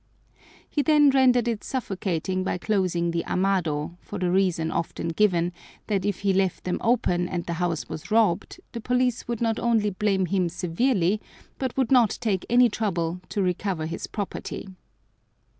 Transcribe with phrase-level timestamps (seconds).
[0.67, 5.53] He then rendered it suffocating by closing the amado, for the reason often given,
[5.85, 9.59] that if he left them open and the house was robbed, the police would not
[9.59, 11.21] only blame him severely,
[11.59, 14.69] but would not take any trouble to recover his property.